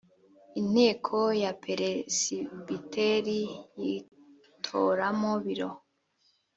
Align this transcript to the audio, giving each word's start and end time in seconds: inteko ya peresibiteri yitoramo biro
inteko 0.59 1.17
ya 1.43 1.51
peresibiteri 1.63 3.39
yitoramo 3.81 5.31
biro 5.45 5.69